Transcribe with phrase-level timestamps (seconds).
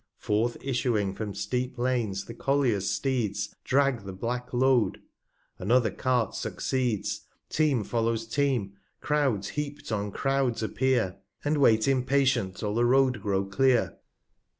[0.17, 4.99] Forth issuing from steep Lanes, the Colliers Steeds 25 Drag the black Load;
[5.59, 12.55] another Cart succeeds, Team follows Team, Crouds heap'd on Crouds ap pear, And wait impatient,
[12.57, 13.99] 'till the Road grow clear.